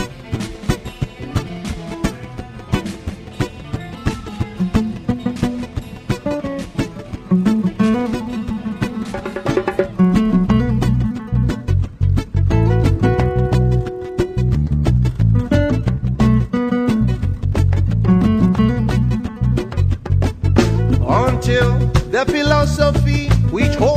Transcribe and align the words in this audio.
philosophy 22.48 23.28
which 23.52 23.76
holds 23.76 23.97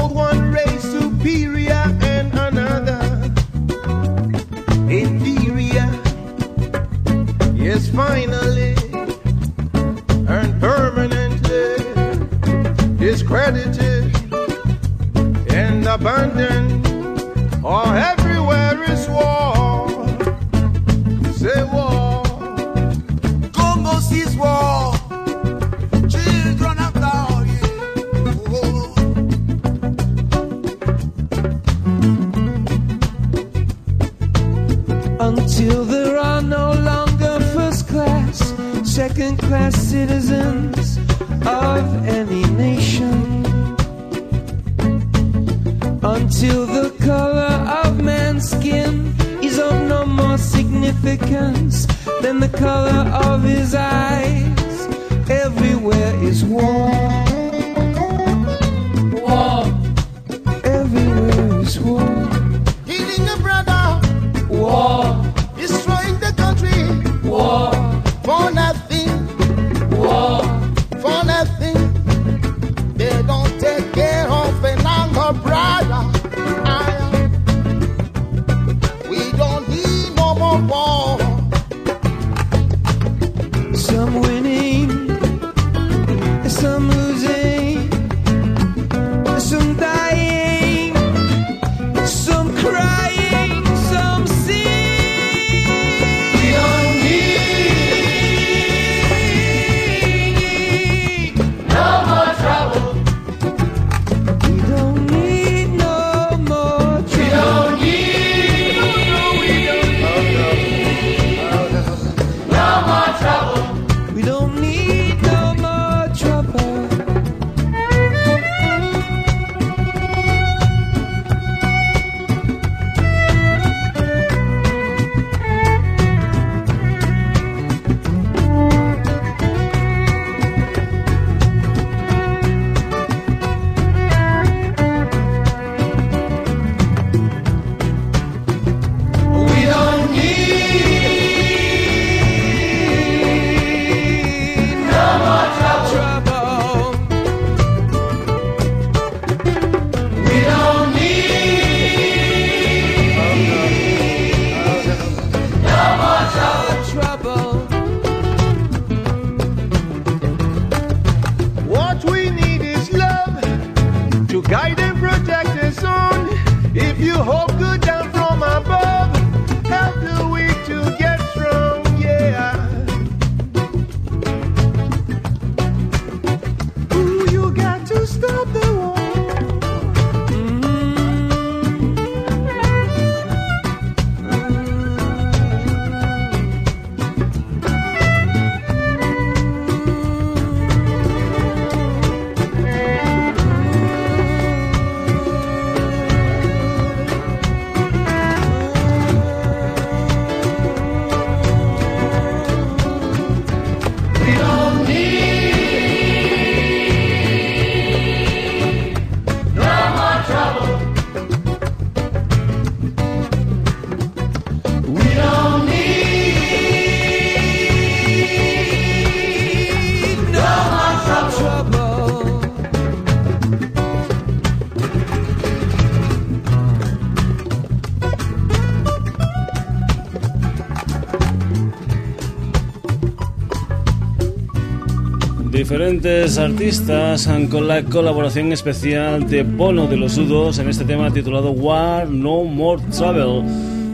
diferentes 235.61 236.39
artistas 236.39 237.29
con 237.51 237.69
la 237.69 237.85
colaboración 237.85 238.51
especial 238.51 239.29
de 239.29 239.43
Bono 239.43 239.89
de 239.89 239.99
los 239.99 240.17
Udos 240.17 240.59
en 240.59 240.71
este 240.71 240.87
tema 240.87 241.13
titulado 241.13 241.51
War 241.51 242.09
No 242.09 242.45
More 242.45 242.83
Travel. 242.97 243.45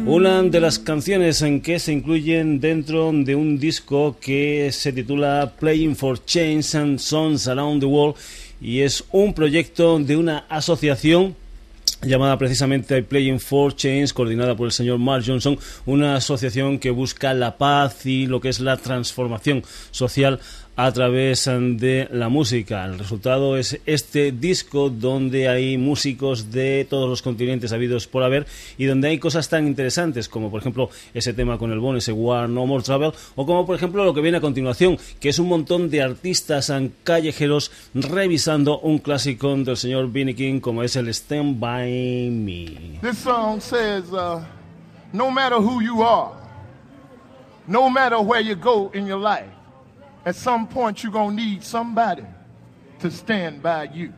Una 0.06 0.44
de 0.44 0.60
las 0.60 0.78
canciones 0.78 1.42
en 1.42 1.60
que 1.60 1.80
se 1.80 1.92
incluyen 1.92 2.60
dentro 2.60 3.10
de 3.12 3.34
un 3.34 3.58
disco 3.58 4.16
que 4.20 4.70
se 4.70 4.92
titula 4.92 5.54
Playing 5.58 5.96
for 5.96 6.24
Change 6.24 6.76
and 6.76 6.98
Songs 7.00 7.48
Around 7.48 7.80
the 7.80 7.86
World 7.86 8.14
y 8.60 8.82
es 8.82 9.02
un 9.10 9.34
proyecto 9.34 9.98
de 9.98 10.16
una 10.16 10.44
asociación 10.48 11.34
llamada 12.02 12.38
precisamente 12.38 13.02
Playing 13.02 13.40
for 13.40 13.74
Change, 13.74 14.12
coordinada 14.12 14.56
por 14.56 14.66
el 14.66 14.72
señor 14.72 14.98
Mark 14.98 15.24
Johnson, 15.26 15.58
una 15.84 16.14
asociación 16.14 16.78
que 16.78 16.90
busca 16.90 17.34
la 17.34 17.56
paz 17.56 18.06
y 18.06 18.26
lo 18.26 18.40
que 18.40 18.50
es 18.50 18.60
la 18.60 18.76
transformación 18.76 19.64
social 19.90 20.38
a 20.76 20.92
través 20.92 21.46
de 21.46 22.06
la 22.12 22.28
música. 22.28 22.84
El 22.84 22.98
resultado 22.98 23.56
es 23.56 23.80
este 23.86 24.30
disco 24.30 24.90
donde 24.90 25.48
hay 25.48 25.78
músicos 25.78 26.52
de 26.52 26.86
todos 26.88 27.08
los 27.08 27.22
continentes 27.22 27.72
habidos 27.72 28.06
por 28.06 28.22
haber 28.22 28.46
y 28.76 28.84
donde 28.84 29.08
hay 29.08 29.18
cosas 29.18 29.48
tan 29.48 29.66
interesantes 29.66 30.28
como 30.28 30.50
por 30.50 30.60
ejemplo 30.60 30.90
ese 31.14 31.32
tema 31.32 31.56
con 31.56 31.72
el 31.72 31.80
Bon, 31.80 31.96
ese 31.96 32.12
War 32.12 32.48
No 32.48 32.66
More 32.66 32.84
Travel 32.84 33.12
o 33.34 33.46
como 33.46 33.64
por 33.64 33.74
ejemplo 33.74 34.04
lo 34.04 34.12
que 34.12 34.20
viene 34.20 34.38
a 34.38 34.42
continuación 34.42 34.98
que 35.18 35.30
es 35.30 35.38
un 35.38 35.48
montón 35.48 35.88
de 35.88 36.02
artistas 36.02 36.70
callejeros 37.04 37.72
revisando 37.94 38.78
un 38.80 38.98
clásico 38.98 39.56
del 39.56 39.76
señor 39.78 40.12
Vinnie 40.12 40.34
King 40.34 40.60
como 40.60 40.82
es 40.82 40.96
el 40.96 41.08
Stand 41.08 41.58
By 41.58 42.30
Me. 42.30 42.98
This 43.00 43.18
song 43.18 43.60
says 43.60 44.04
uh, 44.12 44.44
no 45.12 45.30
matter 45.30 45.58
who 45.58 45.80
you 45.80 46.02
are 46.02 46.32
no 47.66 47.88
matter 47.88 48.18
where 48.18 48.42
you 48.42 48.54
go 48.56 48.90
in 48.92 49.06
your 49.06 49.18
life 49.18 49.55
at 50.26 50.34
some 50.34 50.66
point 50.66 51.02
you're 51.02 51.12
going 51.12 51.36
to 51.36 51.42
need 51.42 51.62
somebody 51.62 52.24
to 52.98 53.10
stand 53.10 53.62
by 53.62 53.84
you. 53.84 54.12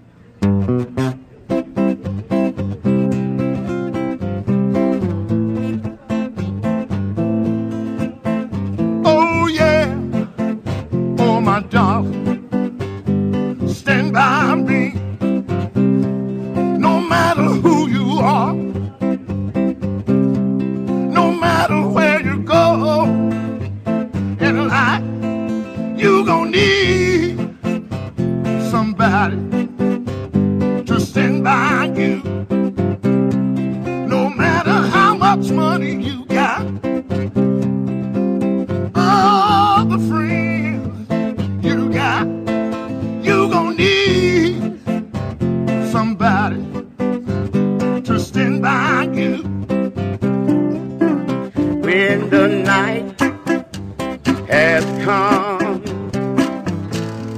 Come 55.09 55.83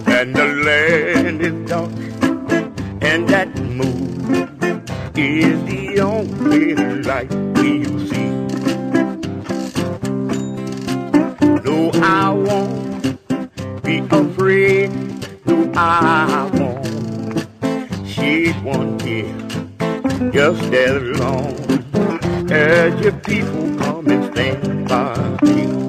and 0.09 0.35
the 0.35 0.47
land 0.67 1.41
is 1.41 1.55
dark, 1.71 1.93
and 3.01 3.29
that 3.29 3.49
moon 3.79 4.83
is 5.15 5.57
the 5.71 6.01
only 6.01 6.75
light 7.05 7.31
we'll 7.31 7.99
see. 8.11 8.31
No, 11.67 11.93
I 12.03 12.31
won't 12.31 13.83
be 13.85 13.99
afraid. 14.11 14.91
No, 15.47 15.71
I 15.77 16.51
won't 16.55 17.47
shed 18.05 18.65
one 18.65 18.99
tear. 18.99 19.33
Just 20.33 20.73
as 20.75 21.03
long 21.21 21.55
as 22.51 23.01
your 23.01 23.13
people 23.31 23.65
come 23.79 24.09
and 24.09 24.25
stand 24.33 24.89
by 24.89 25.39
me. 25.45 25.80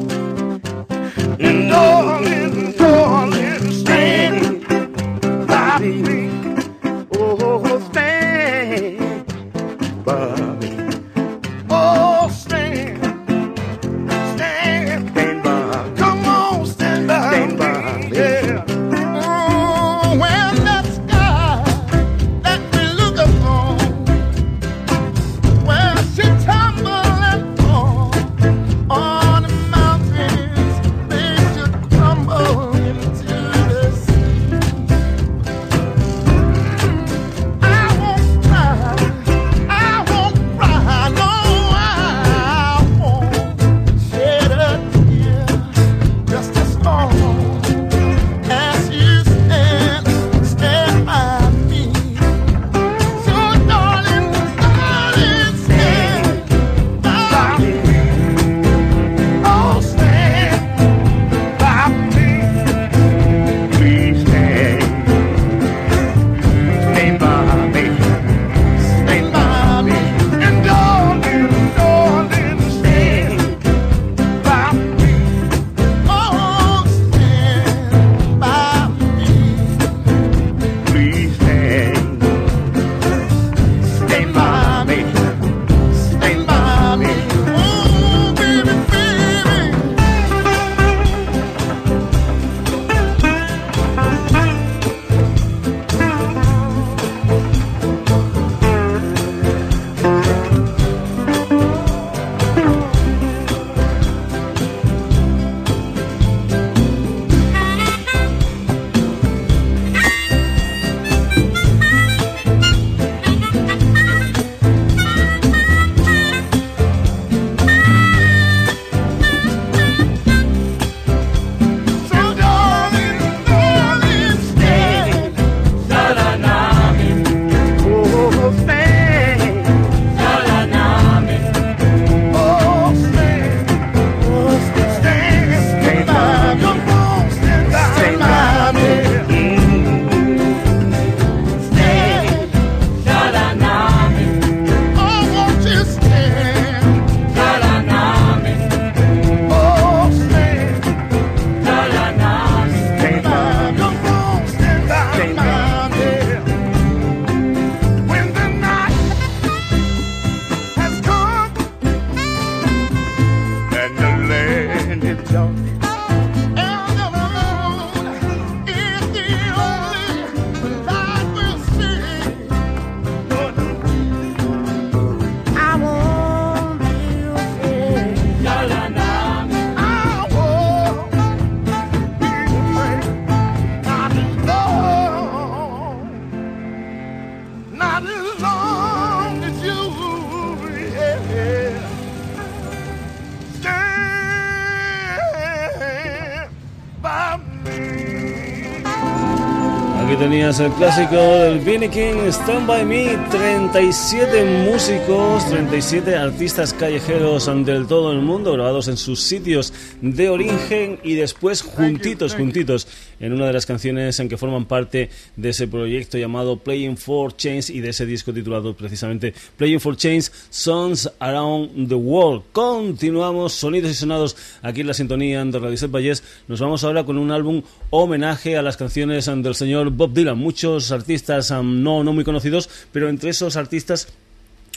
Tenías 200.32 200.62
el 200.62 200.72
clásico 200.72 201.18
del 201.18 201.60
Vinnie 201.60 201.90
King, 201.90 202.30
Stand 202.30 202.66
By 202.66 202.86
Me, 202.86 203.18
37 203.32 204.46
músicos, 204.72 205.46
37 205.50 206.16
artistas 206.16 206.74
callejeros 206.74 207.50
del 207.66 207.86
todo 207.86 208.14
el 208.14 208.22
mundo, 208.22 208.54
grabados 208.54 208.88
en 208.88 208.96
sus 208.96 209.20
sitios 209.20 209.74
de 210.00 210.30
origen 210.30 211.00
y 211.04 211.16
después 211.16 211.62
juntitos, 211.62 212.34
juntitos, 212.34 212.88
en 213.20 213.34
una 213.34 213.48
de 213.48 213.54
las 213.54 213.66
canciones 213.66 214.22
en 214.22 214.30
que 214.30 214.38
forman 214.38 214.66
parte 214.66 215.10
de 215.36 215.50
ese 215.50 215.68
proyecto 215.68 216.18
llamado 216.18 216.58
Playing 216.58 216.96
for 216.96 217.36
Change 217.36 217.70
y 217.70 217.82
de 217.82 217.90
ese 217.90 218.06
disco 218.06 218.32
titulado 218.32 218.74
precisamente 218.74 219.34
Playing 219.58 219.82
for 219.82 219.98
Change, 219.98 220.30
Songs 220.50 221.12
Around 221.20 221.90
the 221.90 221.96
World. 221.96 222.44
Continuamos, 222.54 223.52
sonidos 223.52 223.92
y 223.92 223.96
sonados 223.96 224.38
aquí 224.62 224.80
en 224.80 224.88
la 224.88 224.94
sintonía 224.94 225.44
de 225.44 225.60
Radio 225.60 225.76
Set 225.76 225.92
Valles. 225.92 226.24
Nos 226.48 226.62
vamos 226.62 226.86
ahora 226.86 227.04
con 227.04 227.18
un 227.18 227.32
álbum 227.32 227.64
homenaje 227.90 228.56
a 228.56 228.62
las 228.62 228.78
canciones 228.78 229.26
del 229.26 229.56
señor 229.56 229.90
Bob 229.90 230.14
Dylan. 230.14 230.21
Muchos 230.36 230.92
artistas 230.92 231.52
no, 231.52 232.04
no 232.04 232.14
muy 232.14 232.24
conocidos, 232.24 232.70
pero 232.92 233.10
entre 233.10 233.32
esos 233.32 233.56
artistas 233.58 234.08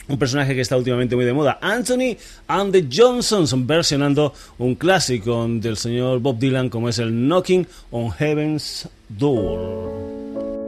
un 0.08 0.18
personaje 0.18 0.54
que 0.54 0.60
está 0.60 0.76
últimamente 0.76 1.16
muy 1.16 1.24
de 1.24 1.32
moda, 1.32 1.58
Anthony 1.62 2.16
and 2.48 2.72
the 2.72 2.86
Johnsons, 2.90 3.54
versionando 3.66 4.34
un 4.58 4.74
clásico 4.74 5.46
del 5.48 5.76
señor 5.76 6.20
Bob 6.20 6.38
Dylan 6.38 6.68
como 6.68 6.88
es 6.88 6.98
el 6.98 7.10
Knocking 7.10 7.66
on 7.90 8.10
Heaven's 8.10 8.88
Door. 9.08 10.63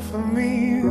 For 0.00 0.18
me. 0.18 0.82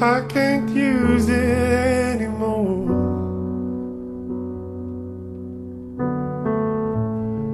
I 0.00 0.20
can't 0.28 0.70
use 0.70 1.28
it 1.28 2.20
anymore. 2.20 2.84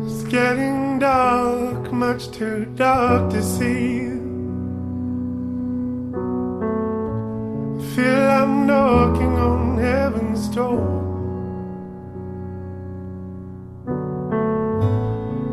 It's 0.05 0.25
getting 0.25 0.99
dark, 0.99 1.91
much 1.93 2.31
too 2.31 2.67
dark 2.77 3.31
to 3.31 3.43
see. 3.43 4.09
I 7.77 7.95
Feel 7.95 8.31
I'm 8.41 8.67
knocking 8.67 9.35
on 9.39 9.79
heaven's 9.79 10.49
door. 10.49 11.10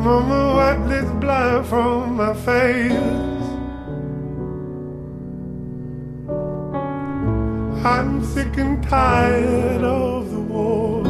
Mama, 0.00 0.54
wipe 0.56 0.88
this 0.88 1.10
blood 1.20 1.66
from 1.66 2.16
my 2.16 2.32
face. 2.32 2.92
I'm 7.84 8.24
sick 8.24 8.56
and 8.56 8.82
tired 8.82 9.82
of 9.82 10.30
the 10.30 10.40
war. 10.40 11.02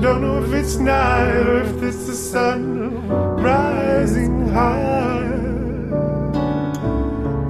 Don't 0.00 0.22
know 0.22 0.42
if 0.42 0.54
it's 0.54 0.76
night 0.76 1.46
or 1.46 1.60
if 1.60 1.82
it's 1.82 2.06
the 2.06 2.14
sun 2.14 3.08
rising 3.42 4.48
high. 4.48 5.28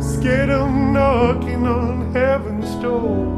Scared 0.00 0.50
of 0.50 0.68
knocking 0.72 1.68
on 1.68 2.12
heaven's 2.12 2.74
door. 2.82 3.37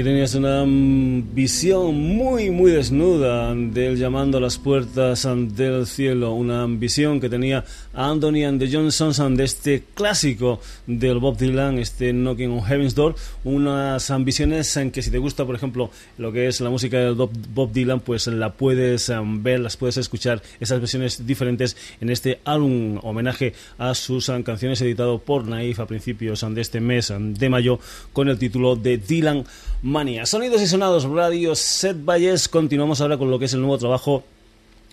Aquí 0.00 0.19
tenías 0.20 0.34
una 0.34 0.64
visión 1.32 1.94
muy, 1.94 2.50
muy 2.50 2.72
desnuda 2.72 3.54
del 3.54 3.96
llamando 3.96 4.36
a 4.36 4.40
las 4.42 4.58
puertas 4.58 5.26
del 5.56 5.86
cielo, 5.86 6.34
una 6.34 6.66
visión 6.66 7.20
que 7.20 7.30
tenía 7.30 7.64
Anthony 7.94 8.44
and 8.46 8.60
the 8.60 8.68
Johnsons 8.70 9.16
de 9.16 9.44
este 9.44 9.84
clásico 9.94 10.60
del 10.86 11.20
Bob 11.20 11.38
Dylan, 11.38 11.78
este 11.78 12.12
Knocking 12.12 12.50
on 12.50 12.62
Heaven's 12.62 12.94
Door, 12.94 13.14
unas 13.44 14.10
ambiciones 14.10 14.76
en 14.76 14.90
que 14.90 15.00
si 15.00 15.10
te 15.10 15.16
gusta, 15.16 15.46
por 15.46 15.54
ejemplo, 15.54 15.90
lo 16.18 16.32
que 16.32 16.48
es 16.48 16.60
la 16.60 16.68
música 16.68 16.98
del 16.98 17.14
Bob 17.14 17.72
Dylan, 17.72 18.00
pues 18.00 18.26
la 18.26 18.52
puedes 18.52 19.08
um, 19.08 19.42
ver, 19.42 19.60
las 19.60 19.78
puedes 19.78 19.96
escuchar, 19.96 20.42
esas 20.60 20.80
versiones 20.80 21.26
diferentes 21.26 21.78
en 22.02 22.10
este 22.10 22.40
álbum 22.44 22.98
homenaje 23.02 23.54
a 23.78 23.94
sus 23.94 24.28
um, 24.28 24.42
canciones 24.42 24.82
editado 24.82 25.18
por 25.18 25.46
Naif 25.46 25.80
a 25.80 25.86
principios 25.86 26.42
um, 26.42 26.52
de 26.52 26.60
este 26.60 26.80
mes 26.82 27.10
de 27.18 27.48
mayo 27.48 27.80
con 28.12 28.28
el 28.28 28.38
título 28.38 28.76
de 28.76 28.98
Dylan 28.98 29.44
Sonidos 30.24 30.60
y 30.60 30.66
sonados, 30.66 31.04
radio 31.04 31.54
Set 31.54 31.96
Valles. 32.04 32.48
Continuamos 32.48 33.00
ahora 33.00 33.16
con 33.16 33.30
lo 33.30 33.38
que 33.38 33.44
es 33.44 33.54
el 33.54 33.60
nuevo 33.60 33.78
trabajo 33.78 34.24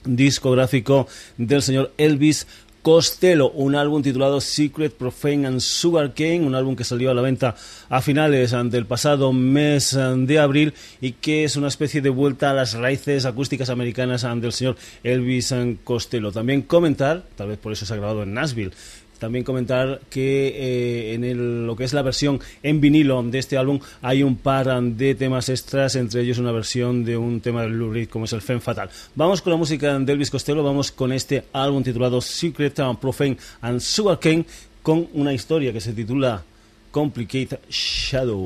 discográfico 0.05 1.07
del 1.37 1.61
señor 1.61 1.91
Elvis 1.97 2.47
Costello, 2.83 3.49
un 3.49 3.75
álbum 3.75 4.01
titulado 4.01 4.39
Secret, 4.39 4.93
Profane 4.93 5.47
and 5.47 5.59
Sugar 5.59 6.13
Cane, 6.13 6.41
un 6.41 6.55
álbum 6.55 6.75
que 6.75 6.83
salió 6.83 7.11
a 7.11 7.13
la 7.13 7.21
venta 7.21 7.55
a 7.89 8.01
finales 8.01 8.51
del 8.51 8.85
pasado 8.85 9.33
mes 9.33 9.97
de 9.97 10.39
abril 10.39 10.73
y 11.01 11.13
que 11.13 11.43
es 11.43 11.55
una 11.55 11.67
especie 11.67 12.01
de 12.01 12.09
vuelta 12.09 12.51
a 12.51 12.53
las 12.53 12.75
raíces 12.75 13.25
acústicas 13.25 13.69
americanas 13.69 14.25
del 14.39 14.53
señor 14.53 14.77
Elvis 15.03 15.53
Costello. 15.83 16.31
También 16.31 16.61
comentar, 16.61 17.23
tal 17.35 17.49
vez 17.49 17.57
por 17.57 17.73
eso 17.73 17.85
se 17.85 17.93
ha 17.93 17.97
grabado 17.97 18.23
en 18.23 18.33
Nashville, 18.33 18.71
también 19.17 19.43
comentar 19.43 20.01
que 20.09 20.47
eh, 20.47 21.13
en 21.13 21.67
lo 21.67 21.75
que 21.75 21.83
es 21.83 21.93
la 21.93 22.01
versión 22.01 22.39
en 22.63 22.81
vinilo 22.81 23.21
de 23.23 23.39
este 23.39 23.57
álbum 23.57 23.79
hay 24.01 24.23
un 24.23 24.37
par 24.37 24.81
de 24.81 25.15
temas 25.15 25.49
extras, 25.49 25.95
entre 25.95 26.21
ellos 26.21 26.37
una 26.37 26.51
versión 26.51 27.05
de 27.05 27.17
un 27.17 27.41
tema 27.41 27.63
de 27.63 27.69
Lou 27.69 27.91
Reed 27.91 28.09
como 28.09 28.25
es 28.25 28.33
el 28.33 28.41
Femme 28.41 28.61
Fatal. 28.61 28.89
Vamos 29.15 29.41
con 29.41 29.51
la 29.51 29.57
música 29.57 29.97
de 29.97 30.13
Elvis 30.13 30.31
Costello, 30.31 30.63
vamos 30.63 30.91
con 30.91 31.11
este 31.11 31.45
álbum 31.53 31.83
titulado 31.83 32.21
Secret 32.21 32.79
and 32.79 32.99
Profane 32.99 33.37
and 33.61 33.79
Sugarcane 33.79 34.45
con 34.81 35.07
una 35.13 35.33
historia 35.33 35.73
que 35.73 35.81
se 35.81 35.93
titula 35.93 36.43
Complicated 36.91 37.59
Shadow. 37.69 38.45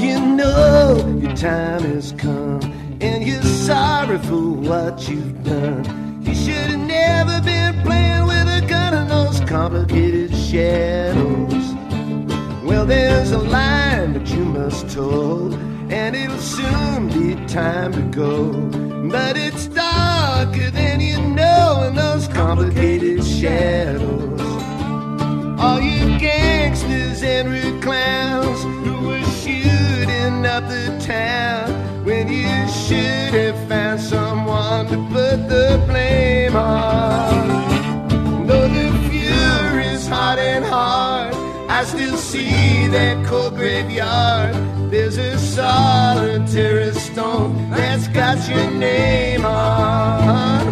You 0.00 0.18
know 0.18 1.18
your 1.20 1.34
time 1.34 1.82
has 1.94 2.12
come. 2.12 2.60
and 3.00 3.26
you're 3.26 3.42
sorry 4.10 4.26
for 4.26 4.52
what 4.68 5.08
you've 5.08 5.44
done. 5.44 6.22
You 6.22 6.34
should 6.34 6.70
have 6.70 6.86
never 6.88 7.40
been 7.42 7.80
playing 7.82 8.26
with 8.26 8.48
a 8.48 8.66
gun 8.66 8.94
in 8.94 9.08
those 9.08 9.40
complicated 9.40 10.34
shadows. 10.34 11.74
Well, 12.64 12.86
there's 12.86 13.30
a 13.30 13.38
line 13.38 14.14
that 14.14 14.28
you 14.28 14.44
must 14.44 14.90
toe, 14.90 15.52
and 15.90 16.16
it'll 16.16 16.38
soon 16.38 17.08
be 17.08 17.46
time 17.46 17.92
to 17.92 18.02
go. 18.16 18.52
But 19.08 19.36
it's 19.36 19.66
darker 19.68 20.70
than 20.70 21.00
you 21.00 21.20
know 21.20 21.84
in 21.88 21.94
those 21.94 22.26
complicated 22.28 23.24
shadows. 23.24 24.40
All 25.60 25.80
you 25.80 26.18
gangsters 26.18 27.22
and 27.22 27.48
rude 27.48 27.82
clowns 27.82 28.62
who 28.62 29.08
were 29.08 29.24
shooting 29.42 30.46
up 30.46 30.68
the 30.68 30.98
town 31.06 31.89
when 32.10 32.28
you 32.28 32.68
should 32.68 33.32
have 33.40 33.58
found 33.68 34.00
someone 34.00 34.84
to 34.88 34.96
put 35.14 35.36
the 35.48 35.68
blame 35.86 36.56
on. 36.56 38.46
Though 38.48 38.68
the 38.78 38.88
fury's 39.08 40.08
hot 40.08 40.38
and 40.38 40.64
hard, 40.64 41.32
I 41.68 41.84
still 41.84 42.16
see 42.16 42.88
that 42.88 43.24
cold 43.26 43.54
graveyard. 43.54 44.54
There's 44.90 45.18
a 45.18 45.38
solitary 45.38 46.92
stone 46.94 47.70
that's 47.70 48.08
got 48.08 48.38
your 48.48 48.68
name 48.72 49.44
on. 49.44 50.62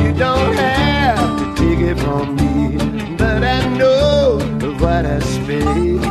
You 0.00 0.12
don't 0.24 0.54
have 0.56 1.28
to 1.40 1.46
take 1.60 1.80
it 1.90 1.98
from 2.04 2.26
me, 2.40 3.14
but 3.16 3.44
I 3.44 3.60
know 3.78 4.40
what 4.80 5.06
I 5.06 5.20
spent 5.20 6.05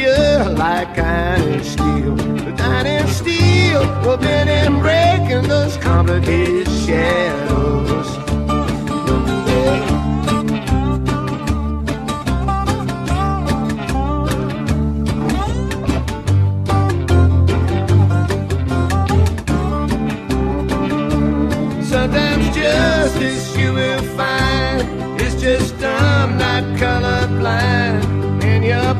figure 0.00 0.44
like 0.54 0.98
iron 0.98 1.62
steel. 1.62 2.14
But 2.14 2.60
iron 2.60 3.06
steel 3.08 3.80
will 4.02 4.16
bend 4.16 4.50
and 4.50 4.80
break 4.80 5.30
in 5.30 5.48
those 5.48 5.76
complicated 5.76 6.68
shadows. 6.68 8.19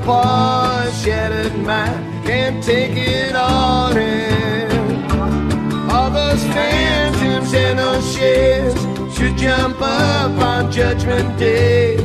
Poor 0.05 0.91
shattered 1.03 1.57
mind 1.59 2.25
can't 2.25 2.63
take 2.63 2.97
it 2.97 3.35
all 3.35 3.97
in. 3.97 4.31
Those 6.13 6.43
phantoms 6.55 7.55
and 7.55 8.05
shares 8.05 8.75
should 9.17 9.37
jump 9.37 9.77
up 9.81 10.31
on 10.41 10.73
Judgment 10.73 11.39
Day 11.39 11.97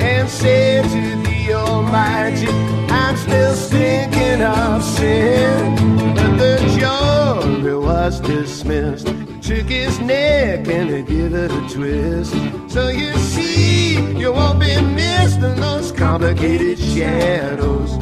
and 0.00 0.28
say 0.28 0.82
to 0.82 1.22
the 1.22 1.54
Almighty, 1.54 2.48
I'm 2.90 3.16
still 3.16 3.54
thinking 3.54 4.42
of 4.42 4.82
sin. 4.82 6.14
But 6.14 6.36
the 6.36 6.56
jury 6.78 7.76
was 7.76 8.20
dismissed. 8.20 9.31
Took 9.52 9.68
his 9.68 10.00
neck 10.00 10.66
and 10.66 10.88
they 10.88 11.02
give 11.02 11.34
it 11.34 11.52
a 11.52 11.68
twist. 11.68 12.32
So 12.72 12.88
you 12.88 13.12
see, 13.18 14.00
you 14.18 14.32
won't 14.32 14.58
be 14.58 14.80
missed 14.80 15.40
in 15.40 15.60
those 15.60 15.92
complicated 15.92 16.78
shadows 16.78 17.92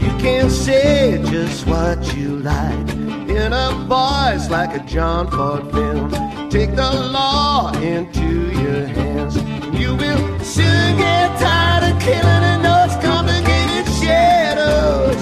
You 0.00 0.10
can't 0.24 0.50
say 0.50 1.22
just 1.26 1.66
what 1.66 2.16
you 2.16 2.38
like 2.38 2.88
in 3.28 3.52
a 3.52 3.72
voice 3.86 4.48
like 4.48 4.74
a 4.74 4.82
John 4.86 5.30
Ford 5.30 5.70
film. 5.70 6.10
Take 6.48 6.76
the 6.76 6.90
law 7.12 7.70
into 7.74 8.52
your 8.62 8.86
hands. 8.86 9.36
You 9.78 9.94
will 9.94 10.40
soon 10.40 10.96
get 10.96 11.38
tired 11.40 11.92
of 11.92 12.00
killing 12.00 12.44
in 12.54 12.62
those 12.62 12.94
complicated 13.04 13.86
shadows. 14.00 15.20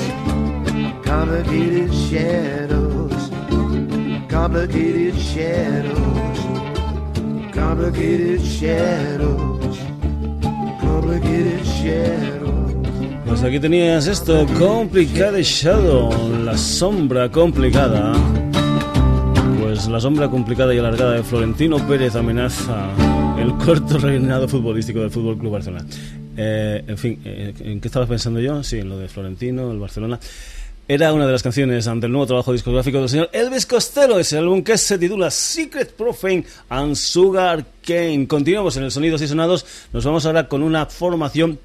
Complicated 1.04 1.92
shadows. 1.92 2.89
Complicated 4.40 5.14
shadows. 5.16 6.38
Complicated 7.52 8.40
shadows. 8.40 9.78
Complicated 10.80 11.62
shadows. 11.62 12.72
Pues 13.26 13.42
aquí 13.42 13.60
tenías 13.60 14.06
esto, 14.06 14.46
Complicated 14.58 15.42
Shadow, 15.42 16.10
la 16.42 16.56
sombra 16.56 17.30
complicada. 17.30 18.14
Pues 19.60 19.86
la 19.88 20.00
sombra 20.00 20.30
complicada 20.30 20.74
y 20.74 20.78
alargada 20.78 21.12
de 21.12 21.22
Florentino 21.22 21.76
Pérez 21.86 22.16
amenaza 22.16 22.88
el 23.38 23.52
corto 23.56 23.98
reinado 23.98 24.48
futbolístico 24.48 25.00
del 25.00 25.10
Fútbol 25.10 25.36
Club 25.36 25.52
Barcelona. 25.52 25.84
Eh, 26.38 26.82
en 26.86 26.96
fin, 26.96 27.20
eh, 27.26 27.52
¿en 27.60 27.78
qué 27.78 27.88
estabas 27.88 28.08
pensando 28.08 28.40
yo? 28.40 28.62
Sí, 28.62 28.78
en 28.78 28.88
lo 28.88 28.96
de 28.96 29.06
Florentino, 29.06 29.70
el 29.70 29.78
Barcelona. 29.78 30.18
Era 30.90 31.12
una 31.12 31.24
de 31.24 31.30
las 31.30 31.44
canciones 31.44 31.86
ante 31.86 32.06
el 32.06 32.12
nuevo 32.12 32.26
trabajo 32.26 32.52
discográfico 32.52 32.98
del 32.98 33.08
señor 33.08 33.30
Elvis 33.32 33.64
Costello, 33.64 34.18
ese 34.18 34.38
álbum 34.38 34.64
que 34.64 34.76
se 34.76 34.98
titula 34.98 35.30
Secret 35.30 35.92
Profane 35.92 36.44
and 36.68 36.96
Sugar 36.96 37.64
Cane. 37.86 38.26
Continuamos 38.26 38.76
en 38.76 38.82
el 38.82 38.90
Sonidos 38.90 39.22
y 39.22 39.28
Sonados. 39.28 39.64
Nos 39.92 40.04
vamos 40.04 40.26
ahora 40.26 40.48
con 40.48 40.64
una 40.64 40.86
formación 40.86 41.60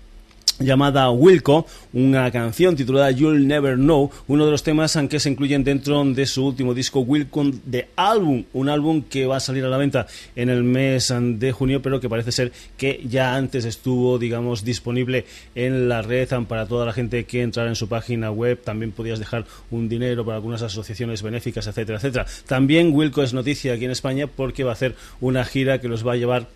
llamada 0.59 1.09
Wilco, 1.11 1.65
una 1.93 2.31
canción 2.31 2.75
titulada 2.75 3.11
You'll 3.11 3.47
Never 3.47 3.75
Know, 3.75 4.09
uno 4.27 4.45
de 4.45 4.51
los 4.51 4.63
temas 4.63 4.97
que 5.09 5.19
se 5.19 5.29
incluyen 5.29 5.63
dentro 5.63 6.03
de 6.05 6.25
su 6.25 6.45
último 6.45 6.73
disco 6.73 7.01
Wilco 7.01 7.43
de 7.65 7.89
álbum, 7.95 8.43
un 8.53 8.69
álbum 8.69 9.01
que 9.01 9.25
va 9.25 9.37
a 9.37 9.39
salir 9.39 9.65
a 9.65 9.69
la 9.69 9.77
venta 9.77 10.07
en 10.35 10.49
el 10.49 10.63
mes 10.63 11.13
de 11.17 11.51
junio, 11.51 11.81
pero 11.81 11.99
que 11.99 12.09
parece 12.09 12.31
ser 12.31 12.51
que 12.77 13.01
ya 13.07 13.35
antes 13.35 13.65
estuvo, 13.65 14.17
digamos, 14.17 14.63
disponible 14.63 15.25
en 15.55 15.89
la 15.89 16.01
red 16.01 16.25
para 16.47 16.65
toda 16.65 16.85
la 16.85 16.93
gente 16.93 17.25
que 17.25 17.41
entrara 17.41 17.69
en 17.69 17.75
su 17.75 17.87
página 17.87 18.31
web, 18.31 18.61
también 18.63 18.91
podías 18.91 19.19
dejar 19.19 19.45
un 19.69 19.87
dinero 19.89 20.25
para 20.25 20.37
algunas 20.37 20.61
asociaciones 20.61 21.21
benéficas, 21.21 21.67
etcétera, 21.67 21.97
etcétera. 21.97 22.25
También 22.47 22.93
Wilco 22.93 23.21
es 23.21 23.33
noticia 23.33 23.73
aquí 23.73 23.85
en 23.85 23.91
España 23.91 24.27
porque 24.27 24.63
va 24.63 24.71
a 24.71 24.73
hacer 24.73 24.95
una 25.21 25.45
gira 25.45 25.79
que 25.79 25.87
los 25.87 26.05
va 26.05 26.13
a 26.13 26.15
llevar 26.15 26.47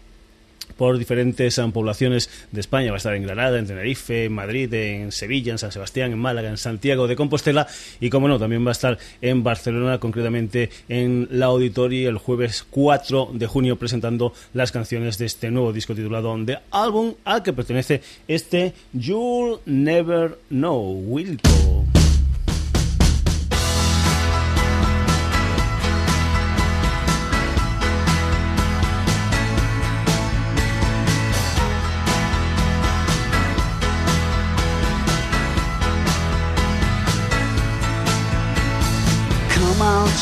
por 0.77 0.97
diferentes 0.97 1.59
poblaciones 1.73 2.29
de 2.51 2.61
España. 2.61 2.91
Va 2.91 2.95
a 2.95 2.97
estar 2.97 3.15
en 3.15 3.23
Granada, 3.23 3.59
en 3.59 3.67
Tenerife, 3.67 4.25
en 4.25 4.33
Madrid, 4.33 4.73
en 4.73 5.11
Sevilla, 5.11 5.51
en 5.51 5.57
San 5.57 5.71
Sebastián, 5.71 6.11
en 6.11 6.19
Málaga, 6.19 6.49
en 6.49 6.57
Santiago 6.57 7.07
de 7.07 7.15
Compostela 7.15 7.67
y, 7.99 8.09
como 8.09 8.27
no, 8.27 8.39
también 8.39 8.65
va 8.65 8.69
a 8.69 8.73
estar 8.73 8.97
en 9.21 9.43
Barcelona, 9.43 9.99
concretamente 9.99 10.69
en 10.87 11.27
la 11.31 11.47
Auditoria 11.47 12.09
el 12.09 12.17
jueves 12.17 12.65
4 12.69 13.31
de 13.33 13.47
junio 13.47 13.77
presentando 13.77 14.33
las 14.53 14.71
canciones 14.71 15.17
de 15.17 15.25
este 15.25 15.51
nuevo 15.51 15.73
disco 15.73 15.95
titulado 15.95 16.29
The 16.45 16.59
Album 16.71 17.15
al 17.25 17.43
que 17.43 17.53
pertenece 17.53 18.01
este 18.27 18.73
You'll 18.93 19.59
Never 19.65 20.37
Know, 20.49 21.03
Wilco. 21.07 21.98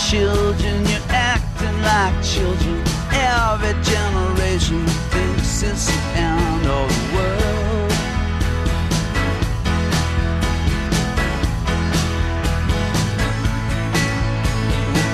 Children, 0.05 0.86
you're 0.86 0.99
acting 1.10 1.81
like 1.81 2.23
children. 2.23 2.83
Every 3.12 3.73
generation 3.83 4.86
thinks 5.12 5.63
it's 5.63 5.88
the 5.88 5.99
end 6.15 6.65
of 6.65 6.88
the 6.88 7.15
world. 7.15 7.91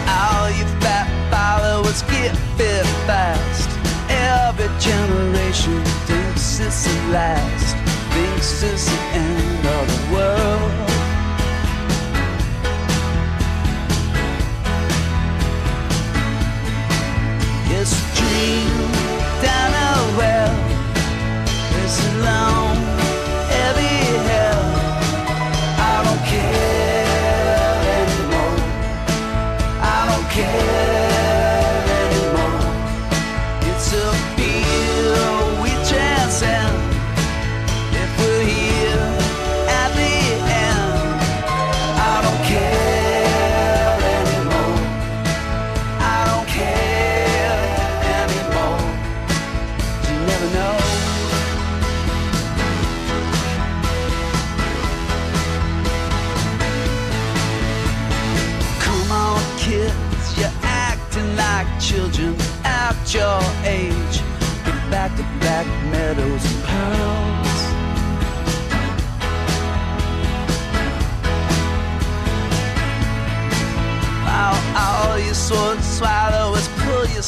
All 0.08 0.50
you 0.52 0.65
fat 0.84 1.08
followers 1.32 2.02
get 2.04 2.36
fit 2.58 2.86
fast. 3.08 3.69
Every 4.10 4.69
generation 4.80 5.84
thinks 6.08 6.60
it's 6.60 6.84
the 6.86 7.12
last, 7.12 7.76
thinks 8.13 8.63
it's 8.63 8.86
the 8.86 9.00
end 9.13 9.65
of 9.65 9.88
the 9.88 10.13
world. 10.13 10.93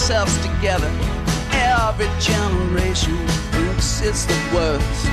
Yourselves 0.07 0.37
together. 0.37 0.91
Every 1.51 2.05
generation 2.19 3.17
thinks 3.53 4.01
it's 4.01 4.25
the 4.25 4.39
worst, 4.53 5.05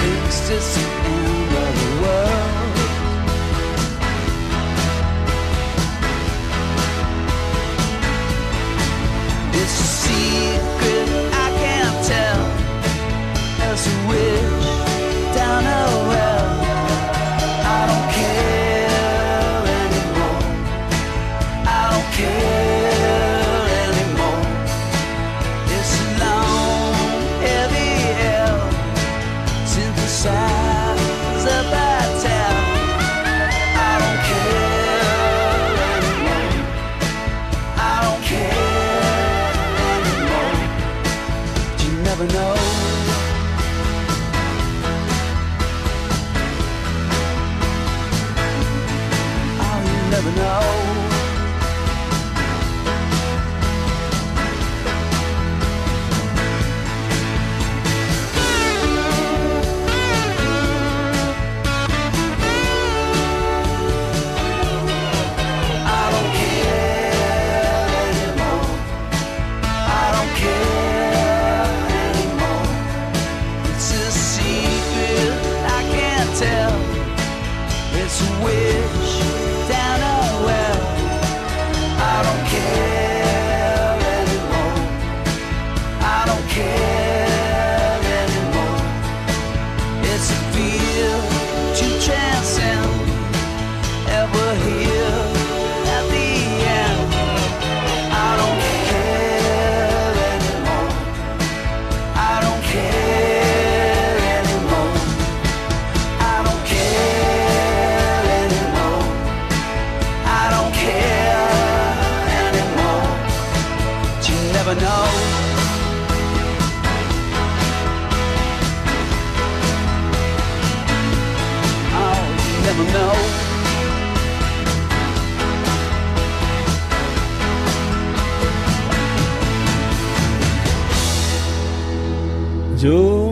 thinks 0.00 0.50
it's 0.50 0.74
the 0.74 0.82
end 1.06 1.52
of 1.64 1.72
the 1.80 1.90
world. 2.02 2.76
It's 9.54 9.76
a 9.78 9.88
secret 10.02 11.08
I 11.32 11.48
can't 11.62 11.98
tell. 12.08 12.42
There's 13.56 13.86
a 13.86 14.08
wish 14.08 14.49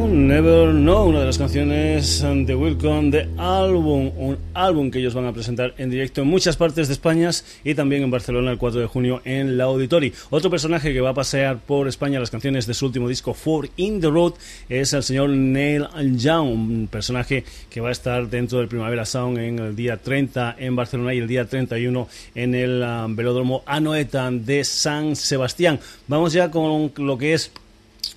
Never 0.07 0.71
Know, 0.71 1.09
una 1.09 1.21
de 1.21 1.27
las 1.27 1.39
canciones 1.39 2.23
de 2.23 2.55
Wilcom 2.55 3.11
de 3.11 3.29
álbum, 3.37 4.13
un 4.17 4.39
álbum 4.55 4.91
que 4.91 4.99
ellos 5.01 5.15
van 5.15 5.27
a 5.27 5.33
presentar 5.33 5.75
en 5.79 5.91
directo 5.91 6.23
en 6.23 6.29
muchas 6.29 6.57
partes 6.57 6.87
de 6.87 6.95
España 6.95 7.31
y 7.65 7.75
también 7.75 8.03
en 8.03 8.11
Barcelona 8.11 8.51
el 8.51 8.59
4 8.59 8.81
de 8.81 8.87
junio 8.87 9.21
en 9.25 9.59
la 9.59 9.65
Auditori. 9.65 10.13
Otro 10.31 10.51
personaje 10.51 10.93
que 10.93 11.01
va 11.01 11.11
a 11.11 11.15
pasear 11.15 11.59
por 11.59 11.89
España 11.89 12.21
las 12.21 12.31
canciones 12.31 12.67
de 12.67 12.75
su 12.75 12.87
último 12.87 13.09
disco, 13.09 13.35
Four 13.35 13.71
in 13.77 14.01
the 14.01 14.09
Road, 14.09 14.35
es 14.69 14.93
el 14.93 15.03
señor 15.03 15.31
Neil 15.31 15.87
Young, 16.17 16.49
un 16.49 16.89
personaje 16.91 17.45
que 17.69 17.81
va 17.81 17.89
a 17.89 17.93
estar 17.93 18.29
dentro 18.29 18.59
del 18.59 18.69
Primavera 18.69 19.05
Sound 19.05 19.39
en 19.39 19.59
el 19.59 19.77
día 19.77 19.97
30 19.97 20.57
en 20.59 20.77
Barcelona 20.77 21.15
y 21.15 21.19
el 21.19 21.27
día 21.27 21.47
31 21.47 22.09
en 22.35 22.55
el 22.55 22.83
um, 22.83 23.17
velódromo 23.17 23.63
Anoeta 23.67 24.31
de 24.31 24.65
San 24.65 25.17
Sebastián. 25.17 25.81
Vamos 26.07 26.33
ya 26.33 26.51
con 26.51 26.93
lo 26.97 27.19
que 27.19 27.35
es 27.35 27.51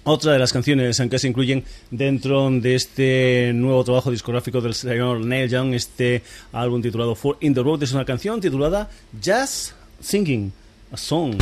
otra 0.04 0.34
de 0.34 0.40
las 0.40 0.54
canciones 0.54 1.00
en 1.00 1.10
que 1.10 1.20
se 1.20 1.28
incluyen 1.28 1.64
dentro 1.90 2.50
de 2.50 2.76
este 2.76 3.52
nuevo 3.54 3.84
trabajo 3.84 4.12
discográfico 4.12 4.62
del 4.62 4.74
señor 4.74 5.26
Neil 5.26 5.50
Young, 5.50 5.74
este 5.74 6.24
álbum 6.52 6.82
titulado 6.82 7.16
For 7.16 7.38
in 7.42 7.54
the 7.54 7.64
Road, 7.64 7.84
es 7.84 7.94
una 7.94 8.06
canción 8.06 8.42
titulada 8.42 8.90
Just 9.24 9.74
Singing 10.00 10.52
a 10.92 10.98
Song. 10.98 11.36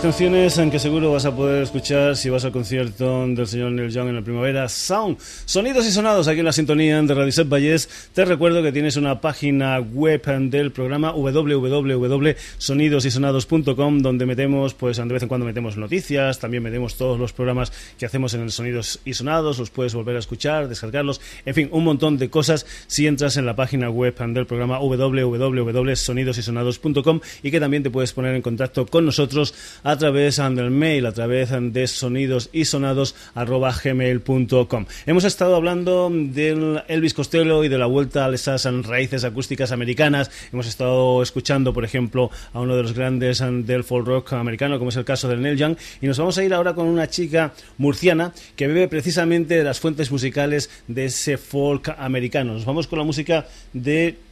Canciones 0.00 0.56
en 0.58 0.70
que 0.70 0.78
seguro 0.78 1.10
vas 1.12 1.24
a 1.24 1.34
poder 1.34 1.64
escuchar 1.64 2.14
si 2.16 2.30
vas 2.30 2.44
al 2.44 2.52
concierto 2.52 3.26
del 3.26 3.48
señor 3.48 3.72
Neil 3.72 3.90
Young 3.90 4.10
en 4.10 4.14
la 4.14 4.22
primavera. 4.22 4.68
Sound, 4.68 5.18
sonidos 5.44 5.84
y 5.86 5.90
sonados 5.90 6.28
aquí 6.28 6.38
en 6.38 6.44
la 6.44 6.52
sintonía 6.52 7.02
de 7.02 7.14
Radio 7.14 7.32
Set 7.32 7.48
Valles. 7.48 7.88
Te 8.14 8.24
recuerdo 8.24 8.62
que 8.62 8.70
tienes 8.70 8.96
una 8.96 9.20
página 9.20 9.80
web 9.80 10.22
del 10.50 10.70
programa 10.70 11.10
www.sonidosysonados.com 11.12 13.98
donde 13.98 14.26
metemos, 14.26 14.74
pues 14.74 14.98
de 14.98 15.04
vez 15.04 15.22
en 15.22 15.28
cuando 15.28 15.46
metemos 15.46 15.76
noticias, 15.76 16.38
también 16.38 16.62
metemos 16.62 16.96
todos 16.96 17.18
los 17.18 17.32
programas 17.32 17.72
que 17.98 18.06
hacemos 18.06 18.34
en 18.34 18.42
el 18.42 18.52
Sonidos 18.52 19.00
y 19.04 19.14
Sonados, 19.14 19.58
los 19.58 19.70
puedes 19.70 19.94
volver 19.94 20.14
a 20.14 20.20
escuchar, 20.20 20.68
descargarlos, 20.68 21.20
en 21.44 21.54
fin, 21.54 21.68
un 21.72 21.82
montón 21.82 22.18
de 22.18 22.30
cosas 22.30 22.66
si 22.86 23.08
entras 23.08 23.36
en 23.36 23.46
la 23.46 23.56
página 23.56 23.90
web 23.90 24.16
del 24.16 24.46
programa 24.46 24.78
www.sonidosysonados.com 24.78 27.20
y 27.42 27.50
que 27.50 27.58
también 27.58 27.82
te 27.82 27.90
puedes 27.90 28.12
poner 28.12 28.36
en 28.36 28.42
contacto 28.42 28.67
con 28.90 29.06
nosotros 29.06 29.54
a 29.82 29.96
través 29.96 30.36
del 30.36 30.70
mail, 30.70 31.06
a 31.06 31.12
través 31.12 31.50
de 31.50 31.86
sonidos 31.86 32.50
y 32.52 32.64
sonados 32.64 33.14
gmail.com. 33.34 34.86
Hemos 35.06 35.24
estado 35.24 35.56
hablando 35.56 36.10
del 36.12 36.82
Elvis 36.88 37.14
Costello 37.14 37.64
y 37.64 37.68
de 37.68 37.78
la 37.78 37.86
vuelta 37.86 38.26
a 38.26 38.34
esas 38.34 38.64
raíces 38.86 39.24
acústicas 39.24 39.72
americanas. 39.72 40.30
Hemos 40.52 40.66
estado 40.66 41.22
escuchando, 41.22 41.72
por 41.72 41.84
ejemplo, 41.84 42.30
a 42.52 42.60
uno 42.60 42.76
de 42.76 42.82
los 42.82 42.92
grandes 42.92 43.42
del 43.42 43.84
folk 43.84 44.06
rock 44.06 44.32
americano, 44.34 44.78
como 44.78 44.90
es 44.90 44.96
el 44.96 45.04
caso 45.04 45.28
del 45.28 45.40
Neil 45.40 45.56
Young. 45.56 45.76
Y 46.00 46.06
nos 46.06 46.18
vamos 46.18 46.38
a 46.38 46.44
ir 46.44 46.54
ahora 46.54 46.74
con 46.74 46.86
una 46.86 47.08
chica 47.08 47.52
murciana 47.78 48.32
que 48.56 48.66
bebe 48.66 48.88
precisamente 48.88 49.56
de 49.56 49.64
las 49.64 49.80
fuentes 49.80 50.10
musicales 50.10 50.70
de 50.86 51.06
ese 51.06 51.38
folk 51.38 51.94
americano. 51.98 52.54
Nos 52.54 52.64
vamos 52.64 52.86
con 52.86 52.98
la 52.98 53.04
música 53.04 53.46
de 53.72 54.27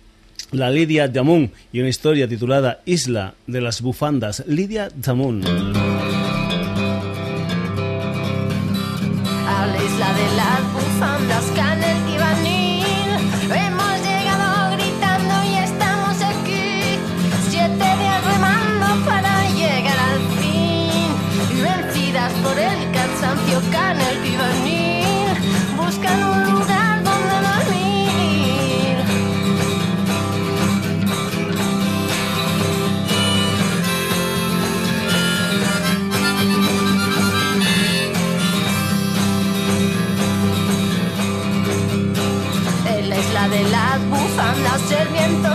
la 0.56 0.70
Lidia 0.70 1.06
Damun 1.08 1.52
y 1.72 1.80
una 1.80 1.88
historia 1.88 2.26
titulada 2.26 2.80
Isla 2.86 3.34
de 3.46 3.60
las 3.60 3.82
Bufandas. 3.82 4.42
Lidia 4.46 4.88
Damun. 4.94 5.42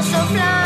so 0.02 0.18
fly. 0.26 0.61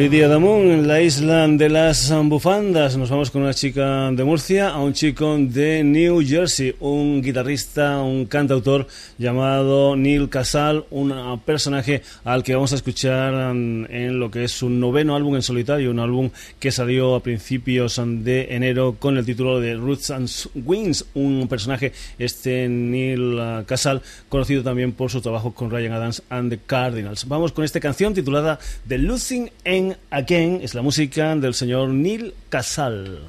Lidia 0.00 0.28
Damón 0.28 0.70
en 0.70 0.88
la 0.88 1.02
isla 1.02 1.46
de 1.46 1.68
las 1.68 2.10
bufandas. 2.24 2.96
Nos 2.96 3.10
vamos 3.10 3.30
con 3.30 3.42
una 3.42 3.52
chica 3.52 4.10
de 4.10 4.24
Murcia 4.24 4.70
a 4.70 4.78
un 4.78 4.94
chico 4.94 5.36
de 5.38 5.84
New 5.84 6.26
Jersey, 6.26 6.74
un 6.80 7.20
guitarrista, 7.20 8.00
un 8.00 8.24
cantautor 8.24 8.86
llamado 9.18 9.96
Neil 9.96 10.30
Casal, 10.30 10.86
un 10.90 11.12
personaje 11.44 12.00
al 12.24 12.42
que 12.42 12.54
vamos 12.54 12.72
a 12.72 12.76
escuchar 12.76 13.34
en 13.54 14.18
lo 14.18 14.30
que 14.30 14.44
es 14.44 14.52
su 14.52 14.70
noveno 14.70 15.14
álbum 15.16 15.36
en 15.36 15.42
solitario, 15.42 15.90
un 15.90 16.00
álbum 16.00 16.30
que 16.58 16.72
salió 16.72 17.14
a 17.14 17.22
principios 17.22 18.00
de 18.02 18.54
enero 18.54 18.96
con 18.98 19.18
el 19.18 19.26
título 19.26 19.60
de 19.60 19.74
Roots 19.74 20.12
and 20.12 20.30
Wings, 20.64 21.04
un 21.12 21.46
personaje, 21.46 21.92
este 22.18 22.70
Neil 22.70 23.38
Casal, 23.66 24.00
conocido 24.30 24.62
también 24.62 24.92
por 24.92 25.10
su 25.10 25.20
trabajo 25.20 25.52
con 25.52 25.70
Ryan 25.70 25.92
Adams 25.92 26.22
and 26.30 26.48
the 26.48 26.58
Cardinals. 26.64 27.28
Vamos 27.28 27.52
con 27.52 27.66
esta 27.66 27.80
canción 27.80 28.14
titulada 28.14 28.58
The 28.88 28.96
Losing 28.96 29.50
en 29.64 29.89
Again, 30.10 30.60
es 30.62 30.74
la 30.74 30.82
música 30.82 31.34
del 31.36 31.54
señor 31.54 31.90
Neil 31.90 32.34
Casal. 32.48 33.28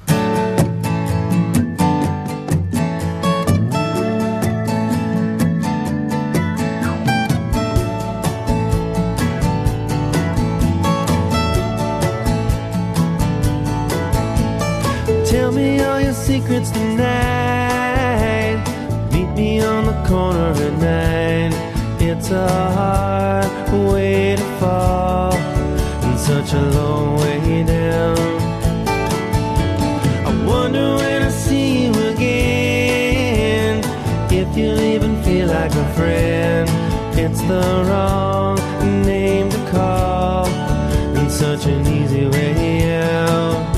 secrets 16.32 16.70
tonight. 16.70 18.58
Meet 19.12 19.30
me 19.36 19.60
on 19.60 19.84
the 19.86 20.08
corner 20.08 20.52
at 20.66 20.74
nine. 20.78 21.52
It's 22.00 22.30
a 22.30 22.48
hard 22.76 23.51
such 26.44 26.54
a 26.54 26.70
long 26.70 27.18
way 27.18 27.62
down. 27.62 28.18
I 30.26 30.44
wonder 30.44 30.96
when 30.96 31.22
I 31.22 31.28
see 31.28 31.84
you 31.84 31.92
again 32.08 33.78
if 34.30 34.56
you'll 34.56 34.80
even 34.80 35.22
feel 35.22 35.48
like 35.48 35.72
a 35.72 35.88
friend. 35.94 36.68
It's 37.16 37.40
the 37.42 37.84
wrong 37.88 38.56
name 39.04 39.50
to 39.50 39.70
call 39.70 40.46
and 41.18 41.30
such 41.30 41.66
an 41.66 41.86
easy 41.86 42.26
way 42.26 43.00
out 43.00 43.76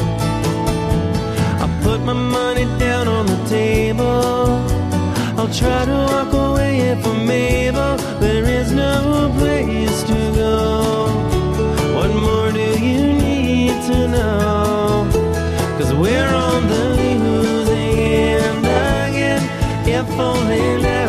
I 1.60 1.66
put 1.82 2.00
my 2.00 2.14
money 2.14 2.64
down 2.78 3.08
on 3.08 3.26
the 3.26 3.44
table. 3.48 4.46
I'll 5.36 5.52
try 5.52 5.84
to 5.84 5.96
walk 6.12 6.32
away 6.32 6.80
if 6.92 7.06
I'm 7.06 7.30
able. 7.30 7.96
There 8.20 8.44
is 8.44 8.72
no 8.72 9.30
place 9.38 9.83
we're 16.00 16.34
on 16.34 16.66
the 16.68 16.84
losing 16.96 17.98
end 17.98 18.58
again. 18.58 19.42
If 19.86 20.08
only 20.18 20.82
now 20.82 21.03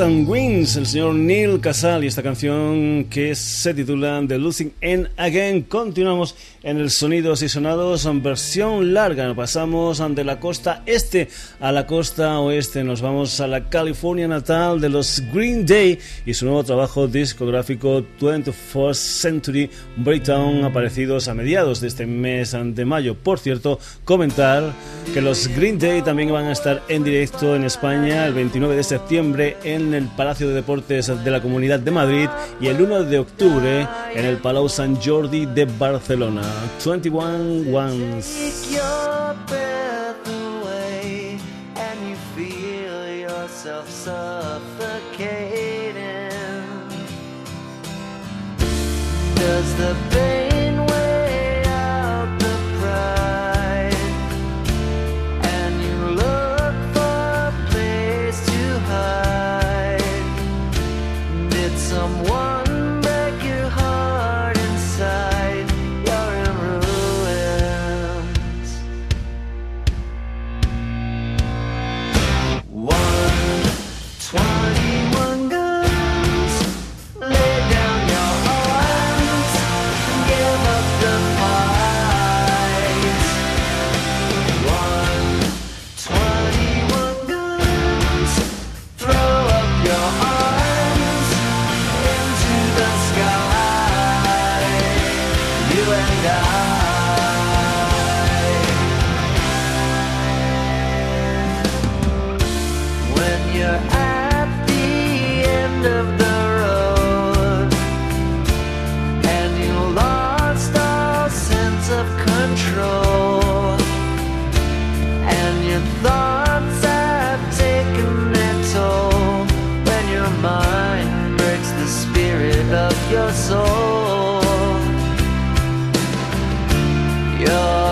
and 0.00 0.28
Wings, 0.28 0.76
el 0.76 0.86
señor 0.86 1.14
Neil 1.14 1.60
Casal 1.60 2.04
y 2.04 2.06
esta 2.06 2.22
canción 2.22 3.04
que 3.10 3.34
se 3.34 3.74
titula 3.74 4.22
The 4.26 4.38
Losing 4.38 4.72
End 4.80 5.10
Again. 5.16 5.62
Continuamos 5.62 6.34
en 6.62 6.78
el 6.78 6.90
Sonidos 6.90 7.42
y 7.42 7.48
Sonados 7.48 8.06
en 8.06 8.22
versión 8.22 8.94
larga. 8.94 9.34
Pasamos 9.34 10.02
de 10.14 10.24
la 10.24 10.38
costa 10.40 10.82
este 10.86 11.28
a 11.60 11.72
la 11.72 11.86
costa 11.86 12.38
oeste. 12.40 12.84
Nos 12.84 13.00
vamos 13.00 13.40
a 13.40 13.46
la 13.46 13.68
California 13.68 14.28
natal 14.28 14.80
de 14.80 14.88
los 14.88 15.22
Green 15.32 15.66
Day 15.66 15.98
y 16.26 16.34
su 16.34 16.44
nuevo 16.44 16.64
trabajo 16.64 17.06
discográfico 17.08 18.04
24th 18.20 18.94
Century 18.94 19.70
Breakdown 19.96 20.64
aparecidos 20.64 21.28
a 21.28 21.34
mediados 21.34 21.80
de 21.80 21.88
este 21.88 22.06
mes 22.06 22.56
de 22.56 22.84
mayo. 22.84 23.14
Por 23.14 23.38
cierto, 23.38 23.78
comentar 24.04 24.72
que 25.12 25.20
los 25.20 25.48
Green 25.48 25.78
Day 25.78 26.02
también 26.02 26.32
van 26.32 26.46
a 26.46 26.52
estar 26.52 26.82
en 26.88 27.04
directo 27.04 27.56
en 27.56 27.64
España 27.64 28.26
el 28.26 28.34
29 28.34 28.76
de 28.76 28.84
septiembre 28.84 29.56
en 29.64 29.94
el 29.94 30.04
Palacio 30.04 30.48
de 30.48 30.54
Deportes 30.54 31.06
de 31.24 31.30
la 31.30 31.40
Comunidad 31.40 31.80
de 31.80 31.90
Madrid 31.90 32.28
y 32.60 32.68
el 32.68 32.80
1 32.80 33.04
de 33.04 33.18
octubre 33.18 33.88
en 34.14 34.24
el 34.24 34.36
Palau 34.36 34.68
Sant 34.68 34.98
Jordi 35.04 35.46
de 35.46 35.64
Barcelona. 35.64 36.51
21 36.80 37.70
Ones. 37.70 38.68
Does 49.36 49.76
the 49.76 50.41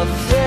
your 0.00 0.39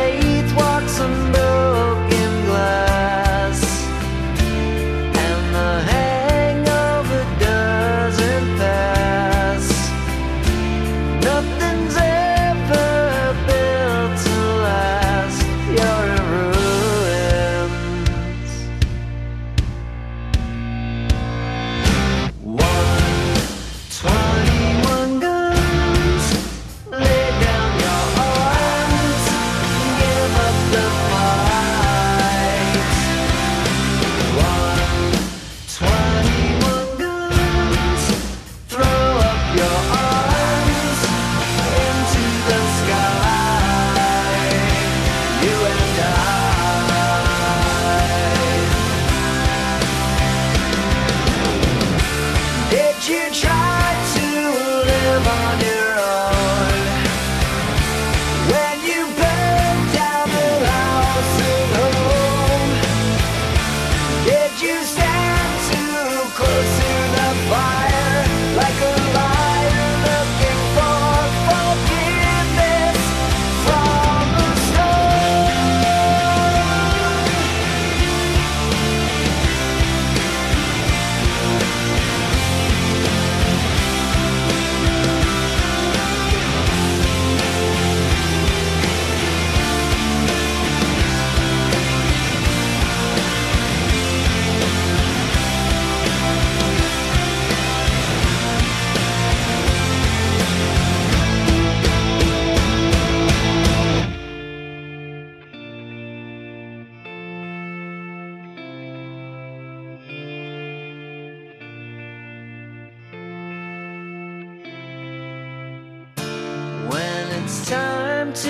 it's 117.56 117.70
time 117.70 118.34
to 118.34 118.50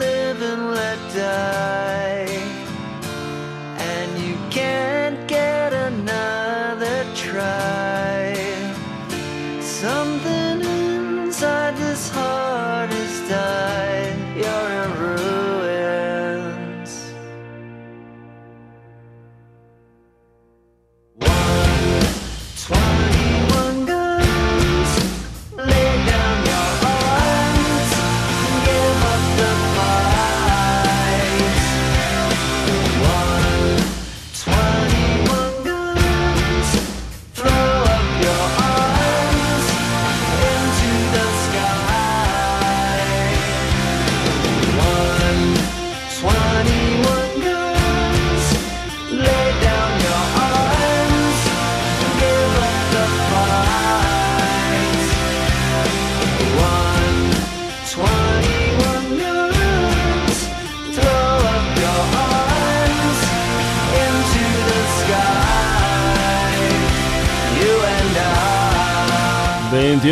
live 0.00 0.42
and 0.42 0.74
let 0.74 0.98
die, 1.14 2.03